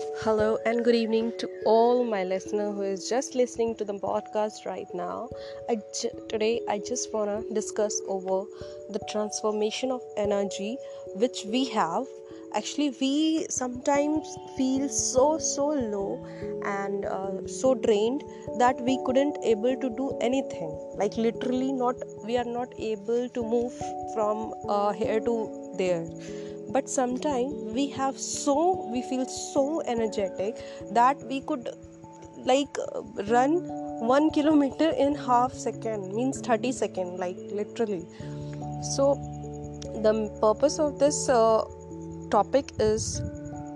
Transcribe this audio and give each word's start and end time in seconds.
Hello 0.00 0.56
and 0.64 0.82
good 0.82 0.94
evening 0.94 1.30
to 1.38 1.46
all 1.66 2.04
my 2.04 2.24
listener 2.24 2.72
who 2.72 2.80
is 2.80 3.06
just 3.06 3.34
listening 3.34 3.74
to 3.76 3.84
the 3.84 3.92
podcast 3.92 4.64
right 4.64 4.86
now. 4.94 5.28
Today 6.30 6.62
I 6.70 6.78
just 6.78 7.12
want 7.12 7.28
to 7.28 7.54
discuss 7.54 8.00
over 8.08 8.48
the 8.88 9.00
transformation 9.10 9.90
of 9.90 10.00
energy 10.16 10.78
which 11.16 11.44
we 11.46 11.68
have. 11.70 12.06
Actually, 12.54 12.96
we 13.00 13.46
sometimes 13.50 14.36
feel 14.56 14.88
so 14.88 15.38
so 15.38 15.66
low 15.66 16.24
and 16.64 17.04
uh, 17.04 17.46
so 17.46 17.74
drained 17.74 18.24
that 18.58 18.80
we 18.80 18.98
couldn't 19.04 19.36
able 19.44 19.76
to 19.76 19.90
do 19.90 20.16
anything. 20.22 20.70
Like 20.96 21.16
literally, 21.18 21.72
not 21.72 21.96
we 22.24 22.38
are 22.38 22.50
not 22.58 22.72
able 22.78 23.28
to 23.28 23.42
move 23.42 23.74
from 24.14 24.54
uh, 24.66 24.92
here 24.92 25.20
to 25.20 25.74
there 25.76 26.06
but 26.72 26.88
sometimes 26.88 27.72
we 27.78 27.88
have 27.88 28.18
so 28.18 28.88
we 28.92 29.02
feel 29.02 29.24
so 29.26 29.82
energetic 29.86 30.62
that 30.92 31.16
we 31.28 31.40
could 31.40 31.68
like 32.44 32.76
run 33.28 33.56
one 34.12 34.30
kilometer 34.30 34.90
in 34.90 35.14
half 35.14 35.52
second 35.52 36.14
means 36.14 36.40
30 36.40 36.72
second 36.72 37.18
like 37.18 37.36
literally. 37.52 38.06
So 38.94 39.14
the 40.02 40.30
purpose 40.40 40.78
of 40.78 40.98
this 40.98 41.28
uh, 41.28 41.64
topic 42.30 42.72
is 42.78 43.20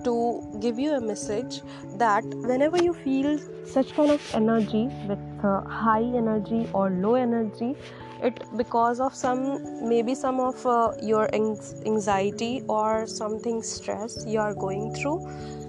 to 0.05 0.15
give 0.61 0.79
you 0.79 0.93
a 0.93 1.01
message 1.01 1.61
that 1.97 2.25
whenever 2.25 2.83
you 2.83 2.95
feel 2.95 3.39
such 3.65 3.95
kind 3.95 4.11
of 4.11 4.35
energy 4.35 4.89
with 5.09 5.19
uh, 5.43 5.61
high 5.62 6.03
energy 6.03 6.69
or 6.73 6.91
low 6.91 7.15
energy 7.15 7.75
it 8.23 8.43
because 8.57 9.01
of 9.01 9.15
some 9.15 9.89
maybe 9.89 10.15
some 10.15 10.41
of 10.41 10.67
uh, 10.67 10.93
your 11.03 11.29
anxiety 11.35 12.62
or 12.69 13.07
something 13.07 13.62
stress 13.62 14.25
you 14.27 14.41
are 14.41 14.55
going 14.55 14.95
through 14.95 15.19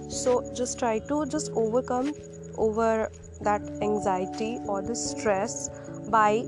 so 0.08 0.42
just 0.54 0.78
try 0.78 0.98
to 0.98 1.26
just 1.26 1.50
overcome 1.52 2.12
over 2.56 3.10
that 3.40 3.60
anxiety 3.82 4.58
or 4.66 4.80
the 4.82 4.94
stress 4.94 5.68
by 6.08 6.44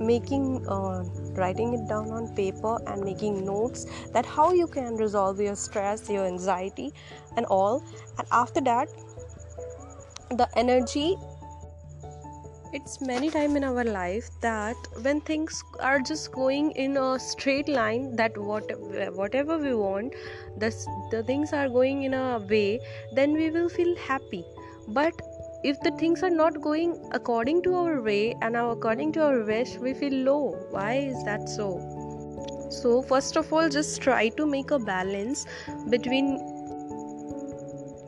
making 0.00 0.66
uh, 0.68 1.04
writing 1.36 1.74
it 1.74 1.88
down 1.88 2.10
on 2.10 2.28
paper 2.34 2.78
and 2.86 3.02
making 3.02 3.44
notes 3.44 3.86
that 4.12 4.26
how 4.26 4.52
you 4.52 4.66
can 4.66 4.96
resolve 4.96 5.40
your 5.40 5.54
stress 5.54 6.08
your 6.08 6.26
anxiety 6.26 6.92
and 7.36 7.46
all. 7.46 7.82
And 8.18 8.26
after 8.30 8.60
that 8.62 8.88
the 10.30 10.48
energy 10.56 11.16
it's 12.72 13.00
many 13.00 13.30
time 13.30 13.56
in 13.56 13.64
our 13.64 13.84
life 13.84 14.28
that 14.40 14.76
when 15.02 15.20
things 15.20 15.62
are 15.80 16.00
just 16.00 16.32
going 16.32 16.72
in 16.72 16.96
a 16.96 17.18
straight 17.18 17.68
line 17.68 18.16
that 18.16 18.36
what 18.36 18.72
whatever 19.14 19.56
we 19.56 19.74
want 19.74 20.12
the, 20.58 20.70
the 21.10 21.22
things 21.22 21.52
are 21.52 21.68
going 21.68 22.02
in 22.02 22.14
a 22.14 22.38
way 22.50 22.80
then 23.12 23.32
we 23.32 23.50
will 23.50 23.68
feel 23.68 23.96
happy. 23.96 24.44
But 24.88 25.14
if 25.68 25.80
the 25.80 25.90
things 26.00 26.22
are 26.22 26.30
not 26.30 26.60
going 26.64 26.90
according 27.18 27.60
to 27.60 27.74
our 27.74 28.00
way 28.00 28.36
and 28.40 28.56
according 28.56 29.12
to 29.14 29.22
our 29.28 29.42
wish 29.46 29.76
we 29.84 29.92
feel 29.92 30.12
low. 30.26 30.56
Why 30.70 30.92
is 31.12 31.24
that 31.24 31.48
so? 31.48 31.70
So 32.70 33.02
first 33.02 33.36
of 33.36 33.52
all 33.52 33.68
just 33.68 34.00
try 34.00 34.28
to 34.40 34.46
make 34.46 34.70
a 34.70 34.78
balance 34.78 35.44
between 35.88 36.28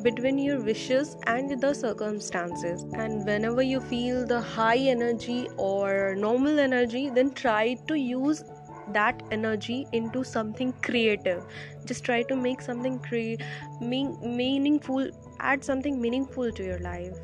between 0.05 0.39
your 0.39 0.61
wishes 0.61 1.17
and 1.27 1.61
the 1.61 1.75
circumstances. 1.75 2.85
And 2.93 3.27
whenever 3.27 3.63
you 3.63 3.81
feel 3.81 4.25
the 4.25 4.41
high 4.41 4.77
energy 4.77 5.49
or 5.57 6.15
normal 6.15 6.61
energy 6.61 7.11
then 7.11 7.33
try 7.33 7.75
to 7.89 7.97
use 7.97 8.45
that 8.93 9.21
energy 9.33 9.87
into 9.93 10.23
something 10.23 10.73
creative. 10.83 11.43
Just 11.85 12.05
try 12.05 12.23
to 12.23 12.37
make 12.37 12.63
something 12.63 13.01
cre- 13.01 13.43
mean- 13.81 14.17
meaningful 14.43 15.11
add 15.41 15.65
something 15.65 16.01
meaningful 16.01 16.53
to 16.53 16.65
your 16.65 16.79
life 16.79 17.19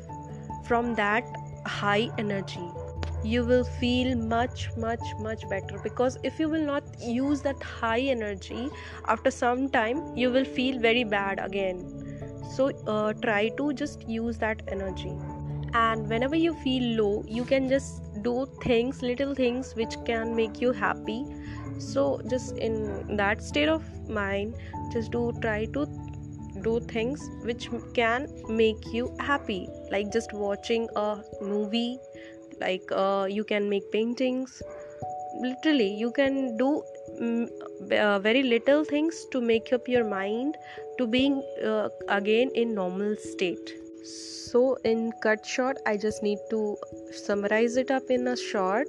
from 0.67 0.95
that 0.95 1.23
high 1.65 2.09
energy 2.17 2.67
you 3.25 3.43
will 3.43 3.63
feel 3.63 4.15
much 4.15 4.69
much 4.77 5.03
much 5.19 5.47
better. 5.49 5.79
Because 5.83 6.17
if 6.23 6.39
you 6.39 6.47
will 6.49 6.65
not 6.65 6.83
use 7.01 7.41
that 7.41 7.61
high 7.63 7.99
energy 7.99 8.69
after 9.07 9.31
some 9.31 9.69
time 9.69 10.03
you 10.15 10.31
will 10.31 10.45
feel 10.45 10.79
very 10.79 11.03
bad 11.03 11.39
again. 11.43 11.79
So 12.55 12.69
uh, 12.87 13.13
try 13.13 13.49
to 13.57 13.73
just 13.73 14.07
use 14.07 14.37
that 14.37 14.61
energy. 14.67 15.13
And 15.73 16.07
whenever 16.07 16.35
you 16.35 16.53
feel 16.53 16.83
low 17.01 17.23
you 17.27 17.43
can 17.43 17.67
just 17.67 18.03
do 18.21 18.47
things 18.61 19.01
little 19.01 19.35
things 19.35 19.73
which 19.75 19.97
can 20.05 20.35
make 20.35 20.61
you 20.61 20.71
happy. 20.71 21.25
So 21.79 22.21
just 22.29 22.57
in 22.57 23.17
that 23.17 23.41
state 23.41 23.69
of 23.69 23.83
mind 24.07 24.55
just 24.93 25.11
do 25.11 25.33
try 25.41 25.65
to 25.77 25.87
do 26.61 26.79
things 26.79 27.21
which 27.43 27.69
can 27.93 28.27
make 28.47 28.93
you 28.93 29.15
happy. 29.19 29.67
Like 29.91 30.11
just 30.11 30.33
watching 30.33 30.87
a 30.95 31.19
movie 31.41 31.99
like 32.59 32.83
uh, 32.91 33.27
you 33.29 33.43
can 33.43 33.69
make 33.69 33.91
paintings. 33.91 34.61
Literally 35.41 35.93
you 35.93 36.11
can 36.11 36.57
do 36.57 36.83
mm, 37.21 37.49
uh, 37.91 38.19
very 38.19 38.43
little 38.43 38.85
things 38.85 39.25
to 39.31 39.41
make 39.41 39.73
up 39.73 39.87
your 39.87 40.05
mind 40.05 40.55
to 40.97 41.07
being 41.07 41.43
uh, 41.63 41.89
again 42.07 42.51
in 42.55 42.73
normal 42.73 43.15
state. 43.17 43.73
So 44.05 44.77
in 44.85 45.11
cut 45.21 45.45
short 45.45 45.79
i 45.85 45.97
just 45.97 46.23
need 46.23 46.37
to 46.49 46.77
summarize 47.11 47.75
it 47.75 47.91
up 47.91 48.03
in 48.09 48.27
a 48.27 48.37
short. 48.37 48.87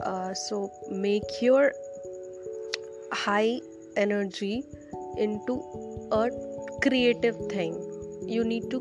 Uh, 0.00 0.34
so 0.34 0.70
make 0.90 1.40
your 1.40 1.72
high 3.12 3.60
energy 3.96 4.64
into 5.16 5.62
a 6.10 6.28
creative 6.86 7.36
thing. 7.50 7.74
You 8.26 8.44
need 8.44 8.70
to 8.70 8.80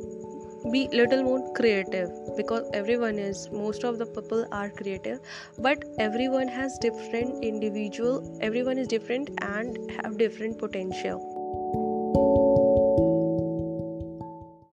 be 0.72 0.88
little 0.94 1.24
more 1.24 1.53
creative 1.53 2.09
because 2.38 2.69
everyone 2.74 3.19
is 3.19 3.50
most 3.52 3.84
of 3.84 3.97
the 3.97 4.06
people 4.06 4.46
are 4.52 4.69
creative 4.69 5.19
but 5.58 5.84
everyone 6.00 6.47
has 6.47 6.78
different 6.80 7.44
individual 7.44 8.38
everyone 8.42 8.78
is 8.78 8.88
different 8.88 9.30
and 9.42 9.78
have 9.97 10.18
different 10.18 10.58
potential 10.58 11.32